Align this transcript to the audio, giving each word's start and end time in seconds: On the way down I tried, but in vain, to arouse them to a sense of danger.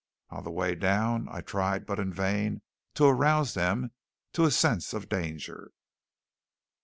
On 0.31 0.43
the 0.43 0.49
way 0.49 0.73
down 0.73 1.27
I 1.29 1.41
tried, 1.41 1.85
but 1.85 1.99
in 1.99 2.11
vain, 2.11 2.63
to 2.95 3.05
arouse 3.05 3.53
them 3.53 3.91
to 4.33 4.45
a 4.45 4.49
sense 4.49 4.93
of 4.95 5.07
danger. 5.07 5.69